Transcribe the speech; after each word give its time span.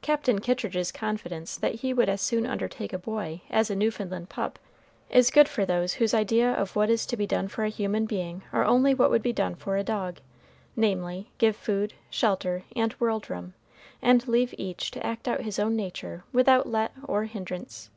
Captain 0.00 0.38
Kittridge's 0.38 0.92
confidence 0.92 1.56
that 1.56 1.74
he 1.82 1.92
would 1.92 2.08
as 2.08 2.20
soon 2.20 2.46
undertake 2.46 2.92
a 2.92 2.98
boy 3.00 3.40
as 3.50 3.68
a 3.68 3.74
Newfoundland 3.74 4.28
pup, 4.28 4.60
is 5.10 5.32
good 5.32 5.48
for 5.48 5.66
those 5.66 5.94
whose 5.94 6.14
idea 6.14 6.52
of 6.52 6.76
what 6.76 6.88
is 6.88 7.04
to 7.04 7.16
be 7.16 7.26
done 7.26 7.48
for 7.48 7.64
a 7.64 7.68
human 7.68 8.06
being 8.06 8.42
are 8.52 8.64
only 8.64 8.94
what 8.94 9.10
would 9.10 9.22
be 9.24 9.32
done 9.32 9.56
for 9.56 9.76
a 9.76 9.82
dog, 9.82 10.20
namely, 10.76 11.32
give 11.38 11.56
food, 11.56 11.94
shelter, 12.10 12.62
and 12.76 12.94
world 13.00 13.28
room, 13.28 13.54
and 14.00 14.28
leave 14.28 14.54
each 14.56 14.92
to 14.92 15.04
act 15.04 15.26
out 15.26 15.40
his 15.40 15.58
own 15.58 15.74
nature 15.74 16.22
without 16.32 16.68
let 16.68 16.92
or 17.02 17.24
hindrance. 17.24 17.90